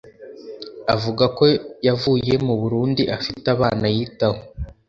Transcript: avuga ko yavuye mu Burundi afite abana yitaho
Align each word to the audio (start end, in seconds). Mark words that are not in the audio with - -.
avuga 0.95 1.25
ko 1.37 1.43
yavuye 1.87 2.33
mu 2.45 2.55
Burundi 2.61 3.03
afite 3.17 3.45
abana 3.55 3.85
yitaho 3.95 4.41